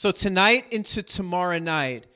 [0.00, 2.06] So tonight into tomorrow night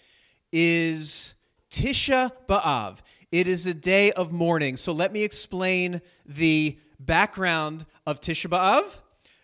[0.50, 1.34] is
[1.70, 3.00] Tisha B'Av.
[3.30, 4.78] It is a day of mourning.
[4.78, 9.00] So let me explain the background of Tisha B'Av.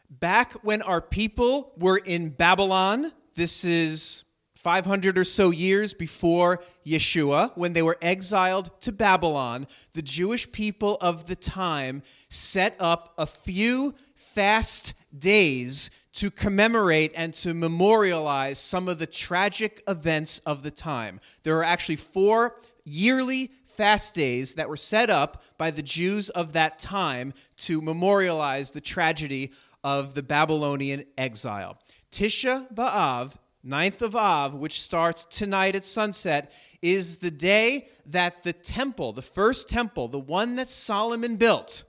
[0.08, 4.24] Back when our people were in Babylon, this is
[4.54, 10.97] 500 or so years before Yeshua, when they were exiled to Babylon, the Jewish people
[11.03, 18.91] of the time set up a few fast days to commemorate and to memorialize some
[18.91, 21.19] of the tragic events of the time.
[21.45, 26.52] There are actually four yearly fast days that were set up by the Jews of
[26.52, 29.52] that time to memorialize the tragedy
[29.83, 31.78] of the Babylonian exile.
[32.12, 36.52] Tisha B'Av, 9th of Av, which starts tonight at sunset,
[36.83, 41.84] is the day that the temple, the first temple, the one that Solomon built,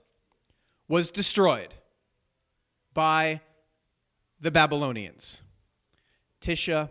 [0.88, 1.74] was destroyed
[2.94, 3.42] by
[4.42, 5.42] the Babylonians.
[6.40, 6.90] Tisha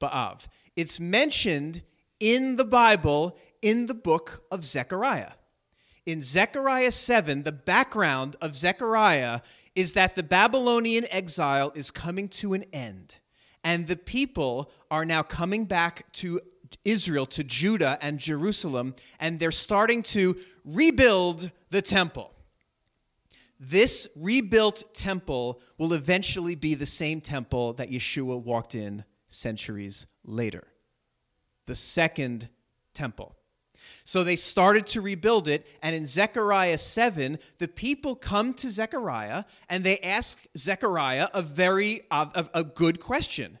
[0.00, 0.46] B'Av.
[0.76, 1.82] It's mentioned
[2.20, 5.32] in the Bible in the book of Zechariah.
[6.04, 9.40] In Zechariah 7, the background of Zechariah
[9.74, 13.18] is that the Babylonian exile is coming to an end,
[13.64, 16.40] and the people are now coming back to
[16.84, 22.32] Israel, to Judah and Jerusalem, and they're starting to rebuild the temple.
[23.64, 30.64] This rebuilt temple will eventually be the same temple that Yeshua walked in centuries later.
[31.66, 32.48] The second
[32.92, 33.36] temple.
[34.02, 35.64] So they started to rebuild it.
[35.80, 42.00] And in Zechariah 7, the people come to Zechariah and they ask Zechariah a very
[42.10, 43.60] a, a good question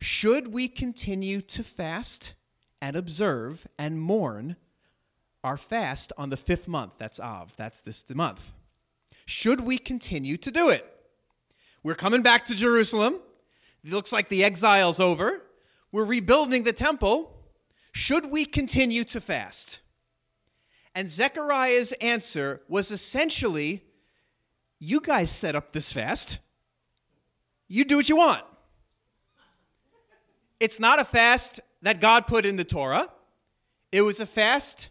[0.00, 2.34] Should we continue to fast
[2.82, 4.56] and observe and mourn
[5.44, 6.98] our fast on the fifth month?
[6.98, 8.52] That's Av, that's this the month.
[9.26, 10.84] Should we continue to do it?
[11.82, 13.20] We're coming back to Jerusalem.
[13.84, 15.42] It looks like the exile's over.
[15.92, 17.32] We're rebuilding the temple.
[17.92, 19.80] Should we continue to fast?
[20.94, 23.82] And Zechariah's answer was essentially
[24.78, 26.40] You guys set up this fast.
[27.68, 28.44] You do what you want.
[30.60, 33.08] It's not a fast that God put in the Torah,
[33.92, 34.90] it was a fast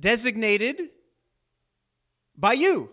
[0.00, 0.90] designated
[2.36, 2.90] by you.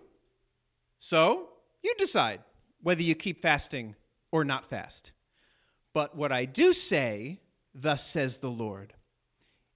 [1.00, 1.50] So
[1.82, 2.42] you decide
[2.84, 3.96] whether you keep fasting
[4.32, 5.14] or not fast.
[5.94, 7.40] But what I do say,
[7.74, 8.94] thus says the Lord,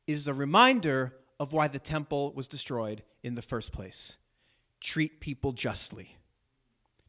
[0.05, 4.17] is a reminder of why the temple was destroyed in the first place.
[4.81, 6.17] Treat people justly,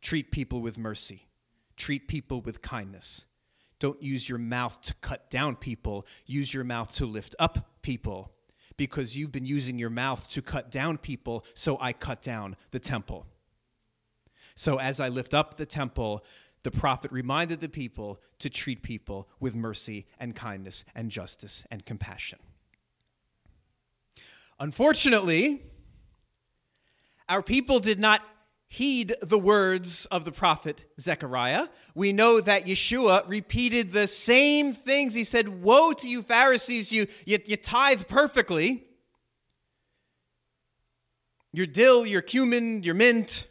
[0.00, 1.26] treat people with mercy,
[1.76, 3.26] treat people with kindness.
[3.80, 8.30] Don't use your mouth to cut down people, use your mouth to lift up people.
[8.76, 12.80] Because you've been using your mouth to cut down people, so I cut down the
[12.80, 13.26] temple.
[14.54, 16.24] So as I lift up the temple,
[16.62, 21.84] the prophet reminded the people to treat people with mercy and kindness and justice and
[21.84, 22.38] compassion.
[24.58, 25.60] Unfortunately,
[27.28, 28.22] our people did not
[28.68, 31.68] heed the words of the prophet Zechariah.
[31.94, 35.14] We know that Yeshua repeated the same things.
[35.14, 38.84] He said, Woe to you, Pharisees, you, you, you tithe perfectly.
[41.52, 43.46] Your dill, your cumin, your mint.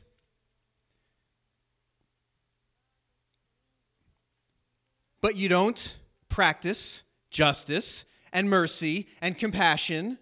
[5.24, 5.98] But you don't
[6.30, 10.20] practice justice and mercy and compassion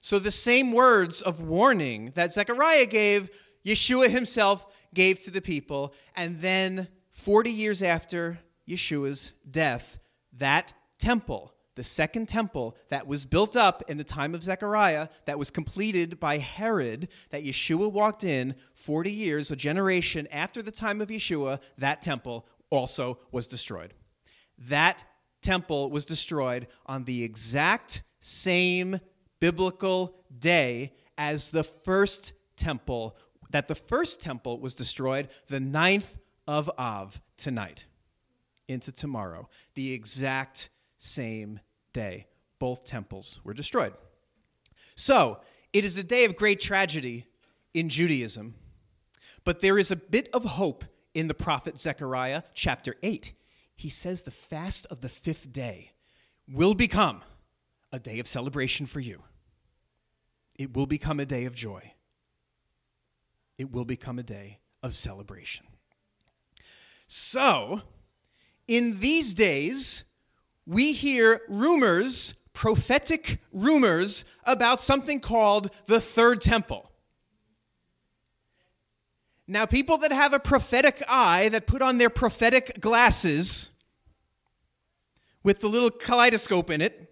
[0.00, 3.28] so, the same words of warning that Zechariah gave,
[3.66, 4.64] Yeshua himself
[4.94, 5.92] gave to the people.
[6.16, 9.98] And then, 40 years after Yeshua's death,
[10.32, 15.38] that temple, the second temple that was built up in the time of Zechariah, that
[15.38, 21.02] was completed by Herod, that Yeshua walked in 40 years, a generation after the time
[21.02, 23.94] of Yeshua, that temple also was destroyed.
[24.58, 25.04] That
[25.40, 28.98] temple was destroyed on the exact same
[29.40, 33.16] biblical day as the first temple,
[33.50, 37.86] that the first temple was destroyed the ninth of Av tonight
[38.66, 41.60] into tomorrow, the exact same
[41.92, 42.26] day.
[42.58, 43.94] Both temples were destroyed.
[44.94, 45.40] So,
[45.72, 47.26] it is a day of great tragedy
[47.74, 48.54] in Judaism,
[49.44, 50.84] but there is a bit of hope
[51.18, 53.32] in the prophet Zechariah, chapter 8.
[53.74, 55.90] He says the fast of the fifth day
[56.46, 57.22] will become
[57.92, 59.24] a day of celebration for you.
[60.56, 61.92] It will become a day of joy.
[63.56, 65.66] It will become a day of celebration.
[67.08, 67.82] So,
[68.68, 70.04] in these days,
[70.66, 76.87] we hear rumors, prophetic rumors, about something called the Third Temple.
[79.50, 83.70] Now, people that have a prophetic eye, that put on their prophetic glasses
[85.42, 87.10] with the little kaleidoscope in it,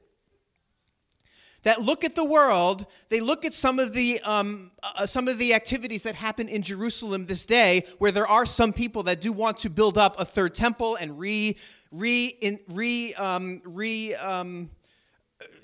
[1.63, 5.39] that look at the world, they look at some of the um, uh, some of
[5.39, 9.33] the activities that happen in Jerusalem this day, where there are some people that do
[9.33, 11.57] want to build up a third temple and re
[11.91, 14.69] re in, re um, re um,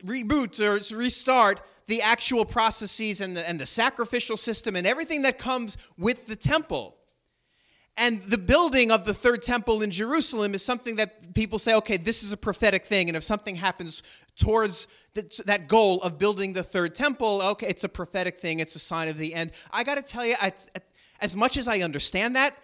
[0.06, 5.38] reboot or restart the actual processes and the, and the sacrificial system and everything that
[5.38, 6.96] comes with the temple.
[7.96, 11.99] And the building of the third temple in Jerusalem is something that people say, okay,
[11.99, 13.08] this is a prophetic thing.
[13.08, 14.02] And if something happens
[14.37, 14.88] towards
[15.44, 18.61] that goal of building the third temple, okay, it's a prophetic thing.
[18.61, 19.52] It's a sign of the end.
[19.70, 20.52] I got to tell you, I,
[21.20, 22.56] as much as I understand that,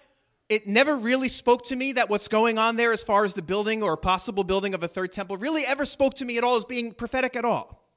[0.49, 3.43] it never really spoke to me that what's going on there as far as the
[3.43, 6.57] building or possible building of a third temple really ever spoke to me at all
[6.57, 7.88] as being prophetic at all.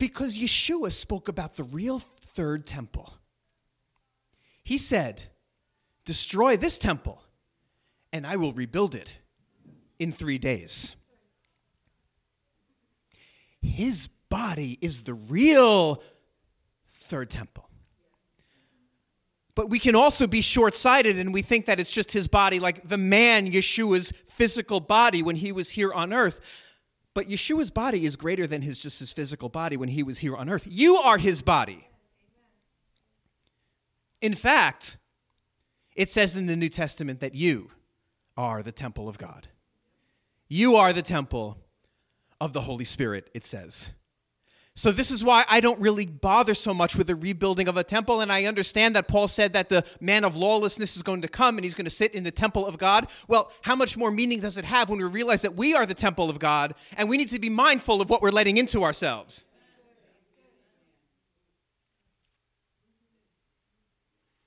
[0.00, 3.12] Because Yeshua spoke about the real third temple.
[4.64, 5.22] He said,
[6.06, 7.22] Destroy this temple,
[8.10, 9.18] and I will rebuild it
[9.98, 10.96] in three days.
[13.60, 16.02] His body is the real
[16.88, 17.68] third temple.
[19.54, 22.58] But we can also be short sighted and we think that it's just his body,
[22.58, 26.69] like the man Yeshua's physical body when he was here on earth.
[27.14, 30.36] But Yeshua's body is greater than his just his physical body when he was here
[30.36, 30.66] on earth.
[30.68, 31.88] You are his body.
[34.20, 34.98] In fact,
[35.96, 37.68] it says in the New Testament that you
[38.36, 39.48] are the temple of God.
[40.48, 41.58] You are the temple
[42.40, 43.92] of the Holy Spirit, it says.
[44.76, 47.82] So, this is why I don't really bother so much with the rebuilding of a
[47.84, 48.20] temple.
[48.20, 51.58] And I understand that Paul said that the man of lawlessness is going to come
[51.58, 53.08] and he's going to sit in the temple of God.
[53.26, 55.94] Well, how much more meaning does it have when we realize that we are the
[55.94, 59.44] temple of God and we need to be mindful of what we're letting into ourselves?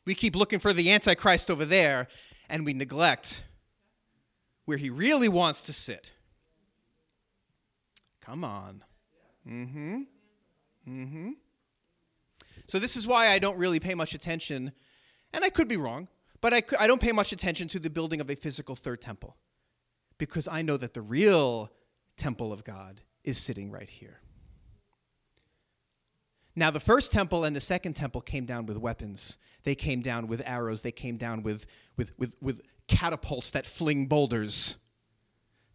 [0.05, 2.07] We keep looking for the Antichrist over there
[2.49, 3.43] and we neglect
[4.65, 6.13] where he really wants to sit.
[8.21, 8.83] Come on.
[9.47, 10.01] Mm hmm.
[10.87, 11.31] Mm-hmm.
[12.65, 14.71] So this is why I don't really pay much attention,
[15.33, 16.07] and I could be wrong,
[16.41, 19.37] but I, I don't pay much attention to the building of a physical third temple
[20.17, 21.71] because I know that the real
[22.17, 24.19] temple of God is sitting right here.
[26.55, 29.39] Now, the first temple and the second temple came down with weapons.
[29.63, 30.83] They came down with arrows.
[30.83, 31.65] They came down with,
[31.97, 34.77] with, with, with catapults that fling boulders.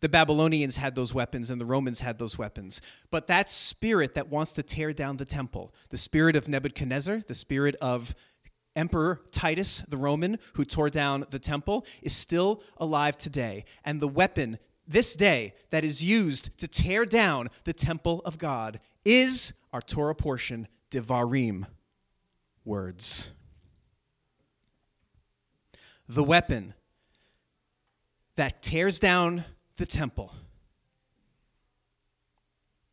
[0.00, 2.80] The Babylonians had those weapons and the Romans had those weapons.
[3.10, 7.34] But that spirit that wants to tear down the temple, the spirit of Nebuchadnezzar, the
[7.34, 8.14] spirit of
[8.76, 13.64] Emperor Titus the Roman, who tore down the temple, is still alive today.
[13.84, 18.78] And the weapon this day that is used to tear down the temple of God
[19.04, 21.66] is our Torah portion, Devarim,
[22.64, 23.32] words.
[26.08, 26.72] The weapon
[28.36, 29.44] that tears down
[29.78, 30.34] the temple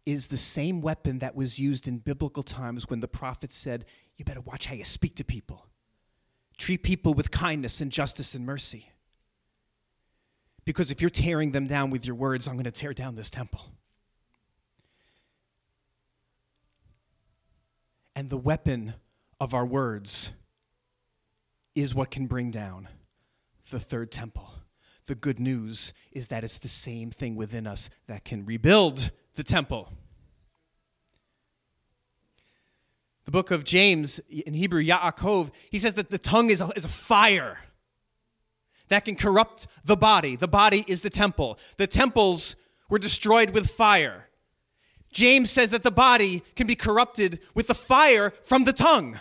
[0.06, 3.86] is the same weapon that was used in biblical times when the prophet said,
[4.18, 5.68] You better watch how you speak to people.
[6.58, 8.92] Treat people with kindness and justice and mercy.
[10.64, 13.30] Because if you're tearing them down with your words, I'm going to tear down this
[13.30, 13.62] temple.
[18.16, 18.94] And the weapon
[19.40, 20.34] of our words
[21.74, 22.88] is what can bring down
[23.72, 24.50] the third temple.
[25.08, 29.44] The good news is that it's the same thing within us that can rebuild the
[29.44, 29.92] temple.
[33.26, 36.86] The book of James, in Hebrew, Yaakov, he says that the tongue is a, is
[36.86, 37.58] a fire
[38.88, 40.36] that can corrupt the body.
[40.36, 41.60] The body is the temple.
[41.78, 42.56] The temples
[42.90, 44.30] were destroyed with fire.
[45.12, 49.20] James says that the body can be corrupted with the fire from the tongue.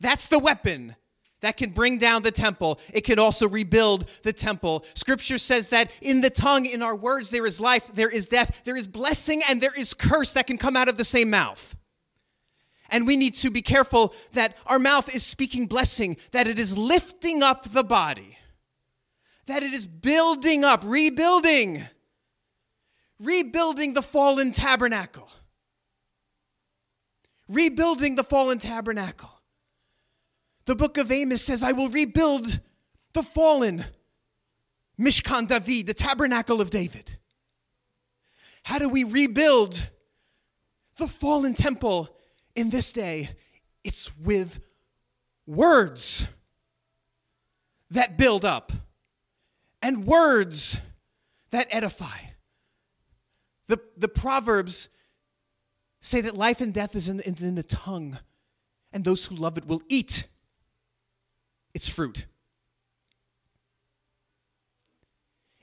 [0.00, 0.96] That's the weapon
[1.42, 2.80] that can bring down the temple.
[2.92, 4.84] It can also rebuild the temple.
[4.94, 8.62] Scripture says that in the tongue, in our words, there is life, there is death,
[8.64, 11.76] there is blessing, and there is curse that can come out of the same mouth.
[12.88, 16.76] And we need to be careful that our mouth is speaking blessing, that it is
[16.78, 18.38] lifting up the body,
[19.46, 21.84] that it is building up, rebuilding,
[23.18, 25.28] rebuilding the fallen tabernacle.
[27.48, 29.31] Rebuilding the fallen tabernacle.
[30.64, 32.60] The book of Amos says, I will rebuild
[33.12, 33.84] the fallen
[34.98, 37.18] Mishkan David, the tabernacle of David.
[38.62, 39.90] How do we rebuild
[40.96, 42.16] the fallen temple
[42.54, 43.30] in this day?
[43.82, 44.60] It's with
[45.46, 46.28] words
[47.90, 48.70] that build up
[49.82, 50.80] and words
[51.50, 52.18] that edify.
[53.66, 54.88] The, the Proverbs
[56.00, 58.18] say that life and death is in, is in the tongue,
[58.92, 60.26] and those who love it will eat
[61.74, 62.26] it's fruit.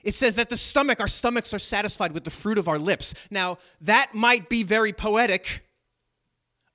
[0.02, 3.14] It says that the stomach, our stomachs are satisfied with the fruit of our lips.
[3.30, 5.66] Now, that might be very poetic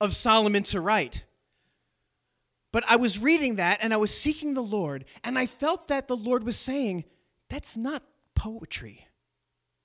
[0.00, 1.24] of Solomon to write.
[2.72, 6.08] But I was reading that and I was seeking the Lord, and I felt that
[6.08, 7.04] the Lord was saying,
[7.48, 8.02] that's not
[8.34, 9.06] poetry,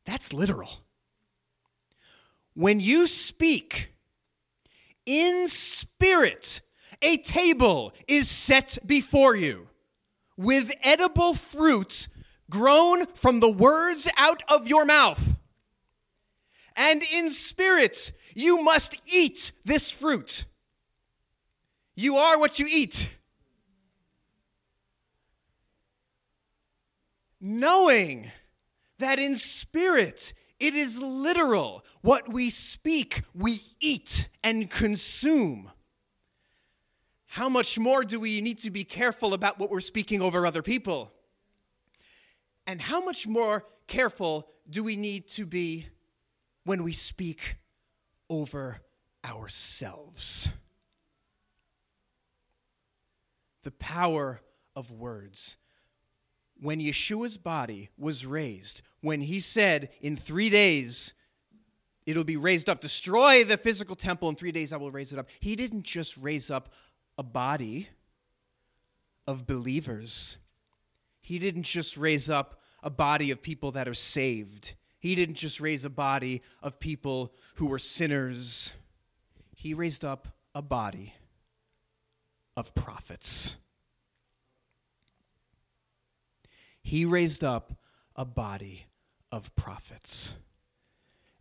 [0.05, 0.84] that's literal.
[2.53, 3.93] When you speak
[5.05, 6.62] in spirit,
[7.01, 9.67] a table is set before you
[10.38, 12.07] with edible fruit
[12.50, 15.38] grown from the words out of your mouth.
[16.75, 20.45] And in spirit, you must eat this fruit.
[21.95, 23.15] You are what you eat.
[27.39, 28.31] Knowing
[29.00, 31.83] that in spirit, it is literal.
[32.01, 35.71] What we speak, we eat and consume.
[37.31, 40.61] How much more do we need to be careful about what we're speaking over other
[40.61, 41.13] people?
[42.67, 45.85] And how much more careful do we need to be
[46.65, 47.55] when we speak
[48.29, 48.81] over
[49.23, 50.50] ourselves?
[53.63, 54.41] The power
[54.75, 55.55] of words.
[56.59, 61.13] When Yeshua's body was raised, when he said, In three days,
[62.05, 65.19] it'll be raised up, destroy the physical temple, in three days I will raise it
[65.19, 65.29] up.
[65.39, 66.73] He didn't just raise up
[67.22, 67.88] a body
[69.28, 70.40] of believers,
[71.20, 74.74] he didn't just raise up a body of people that are saved.
[74.98, 78.74] He didn't just raise a body of people who were sinners.
[79.56, 81.13] He raised up a body
[82.58, 83.58] of prophets.
[86.82, 87.72] He raised up
[88.16, 88.88] a body
[89.32, 90.38] of prophets.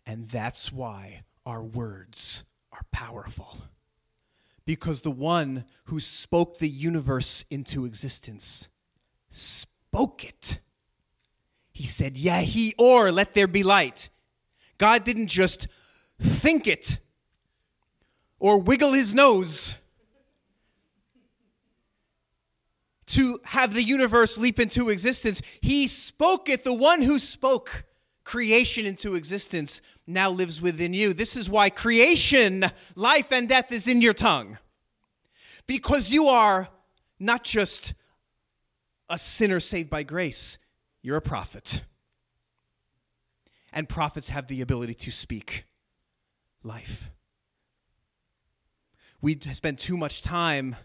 [0.04, 3.62] And that's why our words are powerful.
[4.66, 8.70] Because the one who spoke the universe into existence
[9.28, 10.60] spoke it.
[11.72, 14.10] He said, Yeah, he or let there be light.
[14.78, 15.68] God didn't just
[16.18, 16.98] think it
[18.38, 19.76] or wiggle his nose
[23.06, 25.42] to have the universe leap into existence.
[25.60, 26.64] He spoke it.
[26.64, 27.84] The one who spoke
[28.24, 31.12] creation into existence now lives within you.
[31.12, 32.64] This is why creation,
[32.96, 34.58] life, and death is in your tongue.
[35.66, 36.68] Because you are
[37.18, 37.94] not just
[39.08, 40.58] a sinner saved by grace,
[41.02, 41.84] you're a prophet.
[43.72, 45.64] And prophets have the ability to speak
[46.62, 47.10] life.
[49.20, 50.76] We spend too much time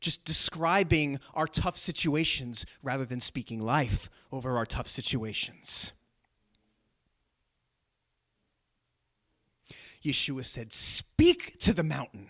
[0.00, 5.94] just describing our tough situations rather than speaking life over our tough situations.
[10.04, 12.28] Yeshua said, Speak to the mountain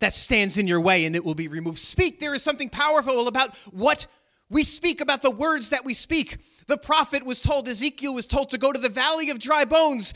[0.00, 1.78] that stands in your way and it will be removed.
[1.78, 2.18] Speak.
[2.18, 4.06] There is something powerful about what
[4.50, 6.38] we speak about the words that we speak.
[6.66, 10.12] The prophet was told, Ezekiel was told to go to the valley of dry bones.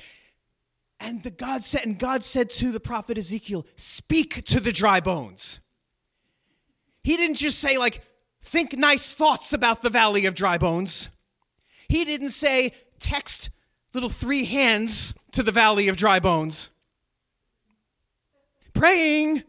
[0.98, 5.00] And the God said, and God said to the prophet Ezekiel, speak to the dry
[5.00, 5.60] bones.
[7.02, 8.02] He didn't just say, like,
[8.42, 11.10] think nice thoughts about the valley of dry bones.
[11.88, 13.50] He didn't say, text
[13.96, 16.70] little three hands to the valley of dry bones.
[18.74, 19.42] Praying.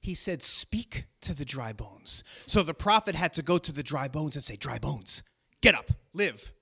[0.00, 2.24] he said, Speak to the dry bones.
[2.46, 5.22] So the prophet had to go to the dry bones and say, Dry bones,
[5.62, 6.52] get up, live.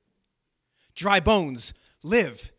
[0.95, 2.52] Dry bones, live.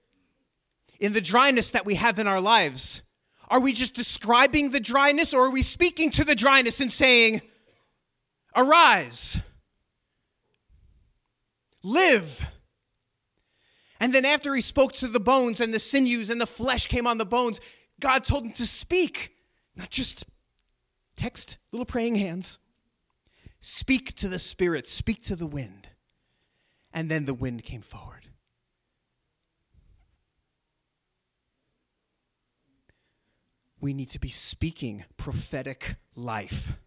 [1.00, 3.03] In the dryness that we have in our lives,
[3.50, 7.41] are we just describing the dryness or are we speaking to the dryness and saying,
[8.55, 9.41] Arise,
[11.83, 12.50] live?
[14.00, 17.07] And then after he spoke to the bones and the sinews and the flesh came
[17.07, 17.60] on the bones,
[18.00, 19.31] God told him to speak,
[19.75, 20.25] not just
[21.15, 22.60] Text, little praying hands.
[23.60, 25.89] Speak to the Spirit, speak to the wind.
[26.91, 28.27] And then the wind came forward.
[33.79, 36.77] We need to be speaking prophetic life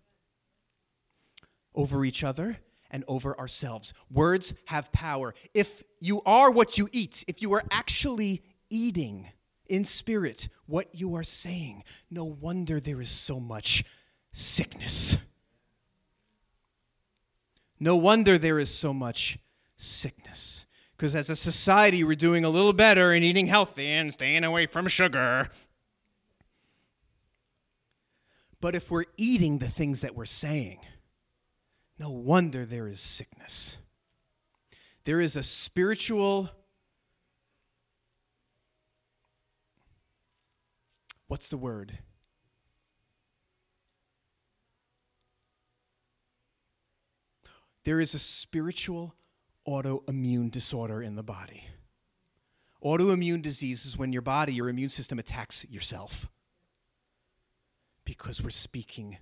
[1.77, 2.59] over each other
[2.91, 3.93] and over ourselves.
[4.11, 5.35] Words have power.
[5.55, 9.29] If you are what you eat, if you are actually eating
[9.69, 13.85] in spirit what you are saying, no wonder there is so much
[14.33, 15.19] sickness.
[17.79, 19.39] No wonder there is so much
[19.77, 20.67] sickness.
[20.97, 24.65] Because as a society, we're doing a little better in eating healthy and staying away
[24.65, 25.49] from sugar.
[28.63, 30.81] But if we're eating the things that we're saying,
[31.99, 33.79] no wonder there is sickness.
[35.05, 36.51] There is a spiritual
[41.29, 41.99] What's the word?
[47.85, 49.15] There is a spiritual
[49.67, 51.65] autoimmune disorder in the body.
[52.83, 56.31] Autoimmune disease is when your body, your immune system attacks yourself
[58.05, 59.19] because we're speaking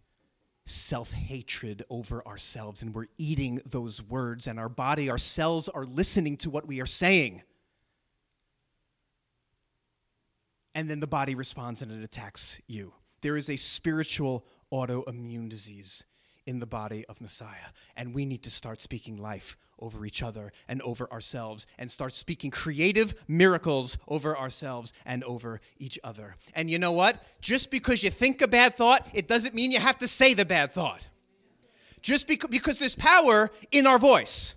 [0.66, 5.84] self hatred over ourselves and we're eating those words, and our body, our cells are
[5.84, 7.42] listening to what we are saying.
[10.74, 12.94] And then the body responds and it attacks you.
[13.20, 16.04] There is a spiritual autoimmune disease
[16.46, 17.70] in the body of Messiah.
[17.96, 22.14] And we need to start speaking life over each other and over ourselves and start
[22.14, 26.36] speaking creative miracles over ourselves and over each other.
[26.54, 27.22] And you know what?
[27.40, 30.44] Just because you think a bad thought, it doesn't mean you have to say the
[30.44, 31.06] bad thought.
[32.00, 34.56] Just because, because there's power in our voice.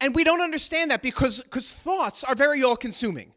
[0.00, 3.32] And we don't understand that because because thoughts are very all consuming.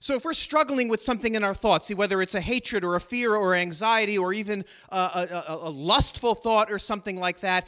[0.00, 2.94] So, if we're struggling with something in our thoughts, see whether it's a hatred or
[2.94, 7.66] a fear or anxiety or even a, a, a, lustful thought or something like that,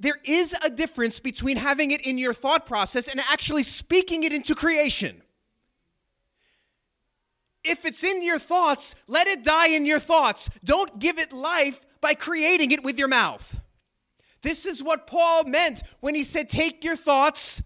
[0.00, 4.32] there is a difference between having it in your thought process and actually speaking it
[4.32, 5.22] into creation.
[7.62, 10.50] If it's in your thoughts, let it die in your thoughts.
[10.64, 13.60] Don't give it life by creating it with your mouth.
[14.42, 17.62] This is what Paul meant when he said, Take your thoughts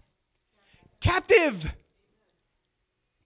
[1.00, 1.76] captive.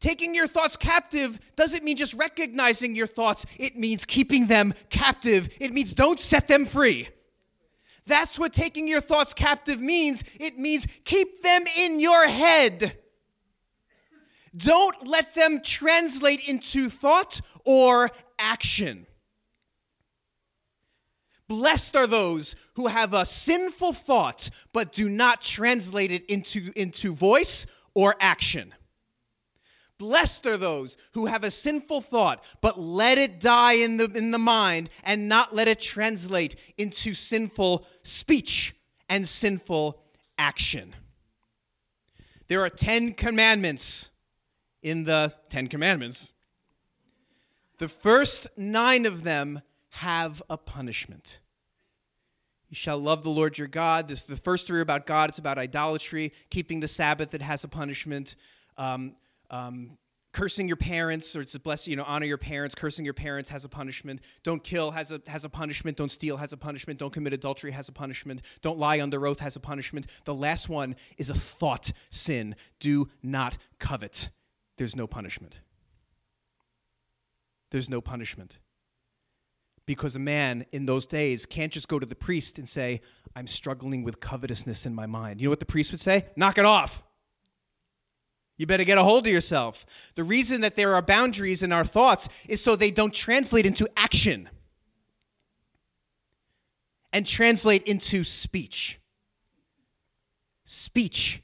[0.00, 5.48] Taking your thoughts captive doesn't mean just recognizing your thoughts, it means keeping them captive.
[5.60, 7.08] It means don't set them free.
[8.06, 10.24] That's what taking your thoughts captive means.
[10.38, 12.98] It means keep them in your head.
[14.56, 19.06] Don't let them translate into thought or action.
[21.48, 27.12] Blessed are those who have a sinful thought but do not translate it into, into
[27.12, 28.74] voice or action.
[29.98, 34.32] Blessed are those who have a sinful thought, but let it die in the, in
[34.32, 38.74] the mind and not let it translate into sinful speech
[39.08, 40.02] and sinful
[40.36, 40.94] action.
[42.48, 44.10] There are 10 commandments
[44.82, 46.32] in the 10 commandments.
[47.78, 51.40] The first nine of them have a punishment.
[52.68, 54.08] You shall love the Lord your God.
[54.08, 55.30] This the first three are about God.
[55.30, 57.34] It's about idolatry, keeping the Sabbath.
[57.34, 58.36] It has a punishment.
[58.76, 59.14] Um,
[59.54, 59.96] um,
[60.32, 63.48] cursing your parents or it's a blessing you know honor your parents cursing your parents
[63.50, 64.20] has a punishment.
[64.42, 65.96] Don't kill has a has a punishment.
[65.96, 66.98] Don't steal has a punishment.
[66.98, 68.42] Don't commit adultery has a punishment.
[68.60, 70.08] Don't lie under oath has a punishment.
[70.24, 72.56] The last one is a thought sin.
[72.80, 74.30] Do not covet.
[74.76, 75.60] There's no punishment.
[77.70, 78.58] There's no punishment.
[79.86, 83.02] Because a man in those days can't just go to the priest and say
[83.36, 85.40] i'm struggling with covetousness in my mind.
[85.40, 86.26] You know what the priest would say?
[86.36, 87.04] Knock it off
[88.56, 89.84] you better get a hold of yourself.
[90.14, 93.88] The reason that there are boundaries in our thoughts is so they don't translate into
[93.96, 94.48] action
[97.12, 99.00] and translate into speech.
[100.64, 101.42] Speech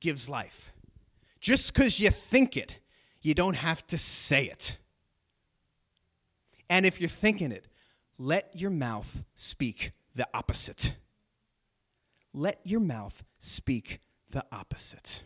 [0.00, 0.72] gives life.
[1.40, 2.78] Just because you think it,
[3.20, 4.78] you don't have to say it.
[6.68, 7.66] And if you're thinking it,
[8.18, 10.96] let your mouth speak the opposite.
[12.32, 15.24] Let your mouth speak the opposite.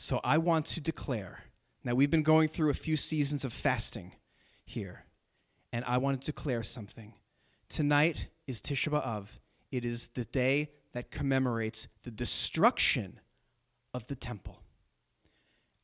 [0.00, 1.44] So I want to declare.
[1.84, 4.14] Now, we've been going through a few seasons of fasting
[4.64, 5.04] here,
[5.74, 7.12] and I want to declare something.
[7.68, 9.40] Tonight is Tisha B'Av.
[9.70, 13.20] It is the day that commemorates the destruction
[13.92, 14.62] of the temple.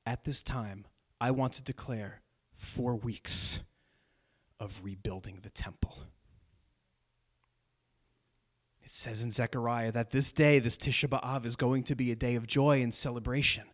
[0.07, 0.87] At this time,
[1.21, 2.23] I want to declare
[2.55, 3.63] four weeks
[4.59, 5.95] of rebuilding the temple.
[8.83, 12.17] It says in Zechariah that this day, this Tisha B'Av, is going to be a
[12.17, 13.67] day of joy and celebration.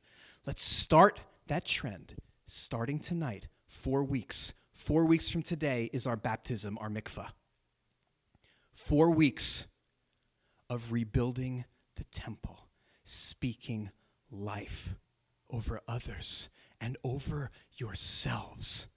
[0.44, 4.55] Let's start that trend starting tonight, four weeks.
[4.74, 7.31] Four weeks from today is our baptism, our mikvah.
[8.72, 9.68] Four weeks
[10.68, 12.66] of rebuilding the temple,
[13.05, 13.92] speaking
[14.33, 14.96] life
[15.48, 16.50] over others
[16.81, 18.88] and over yourselves.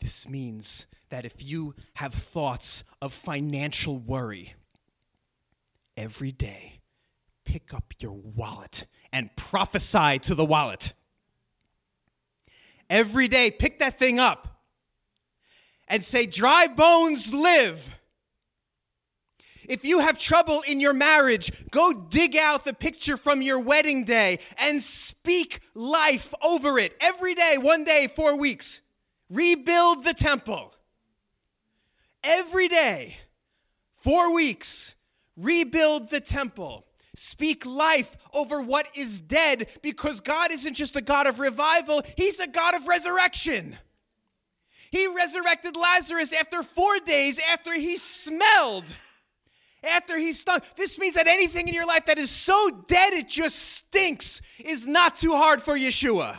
[0.00, 4.54] This means that if you have thoughts of financial worry
[5.96, 6.80] every day,
[7.46, 10.92] pick up your wallet and prophesy to the wallet.
[12.90, 14.62] Every day, pick that thing up
[15.88, 18.00] and say, Dry bones live.
[19.68, 24.04] If you have trouble in your marriage, go dig out the picture from your wedding
[24.04, 28.82] day and speak life over it every day, one day, four weeks.
[29.28, 30.72] Rebuild the temple.
[32.22, 33.16] Every day,
[33.94, 34.94] four weeks,
[35.36, 36.86] rebuild the temple.
[37.18, 42.40] Speak life over what is dead because God isn't just a God of revival, He's
[42.40, 43.76] a God of resurrection.
[44.90, 48.96] He resurrected Lazarus after four days after he smelled,
[49.82, 50.62] after he stunk.
[50.76, 54.86] This means that anything in your life that is so dead it just stinks is
[54.86, 56.38] not too hard for Yeshua.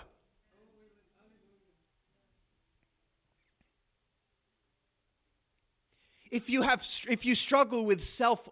[6.29, 8.49] If you have if you struggle with self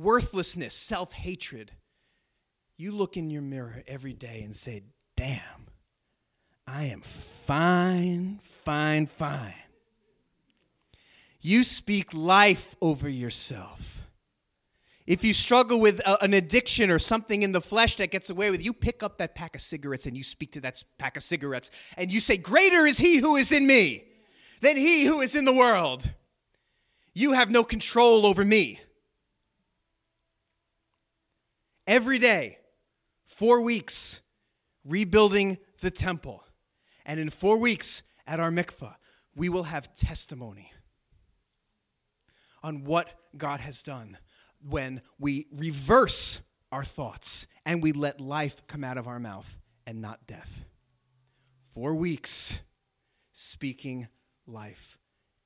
[0.00, 1.72] worthlessness, self-hatred,
[2.76, 4.82] you look in your mirror every day and say,
[5.16, 5.68] "Damn.
[6.66, 9.54] I am fine, fine, fine."
[11.40, 14.06] You speak life over yourself.
[15.06, 18.50] If you struggle with a, an addiction or something in the flesh that gets away
[18.50, 21.22] with, you pick up that pack of cigarettes and you speak to that pack of
[21.22, 24.04] cigarettes and you say, Greater is he who is in me
[24.60, 26.12] than he who is in the world.
[27.14, 28.78] You have no control over me.
[31.90, 32.58] Every day,
[33.24, 34.22] four weeks,
[34.84, 36.44] rebuilding the temple.
[37.04, 38.94] And in four weeks at our mikvah,
[39.34, 40.72] we will have testimony
[42.62, 44.18] on what God has done
[44.62, 50.00] when we reverse our thoughts and we let life come out of our mouth and
[50.00, 50.66] not death.
[51.74, 52.62] Four weeks
[53.32, 54.06] speaking
[54.46, 54.96] life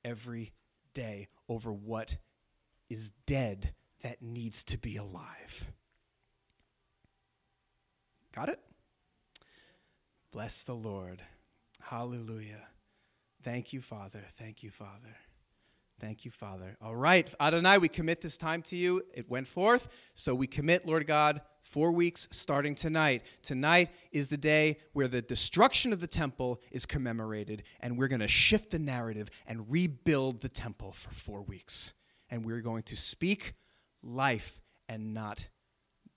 [0.03, 0.53] every
[0.93, 2.19] day over what
[2.87, 5.71] is dead that needs to be alive.
[8.35, 8.59] Got it?
[10.31, 11.21] Bless the Lord.
[11.81, 12.67] Hallelujah.
[13.43, 14.23] Thank you, Father.
[14.31, 15.15] Thank you, Father.
[16.01, 16.75] Thank you, Father.
[16.81, 19.01] All right, Adonai, we commit this time to you.
[19.13, 23.25] It went forth, so we commit, Lord God, four weeks starting tonight.
[23.41, 28.19] Tonight is the day where the destruction of the temple is commemorated, and we're going
[28.19, 31.93] to shift the narrative and rebuild the temple for four weeks.
[32.29, 33.53] And we're going to speak
[34.03, 35.47] life and not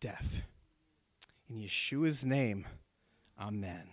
[0.00, 0.42] death.
[1.50, 2.66] In Yeshua's name,
[3.40, 3.88] amen.